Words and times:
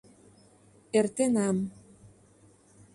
Эртенам... 0.97 1.57